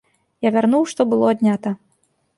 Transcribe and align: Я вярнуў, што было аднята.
Я 0.47 0.51
вярнуў, 0.55 0.83
што 0.93 1.07
было 1.11 1.25
аднята. 1.35 1.77